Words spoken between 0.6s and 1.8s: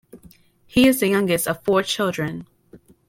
He is the youngest of